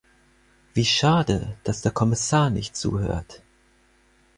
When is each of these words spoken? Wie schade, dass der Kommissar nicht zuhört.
Wie 0.73 0.83
schade, 0.83 1.57
dass 1.63 1.83
der 1.83 1.91
Kommissar 1.91 2.49
nicht 2.49 2.75
zuhört. 2.75 3.43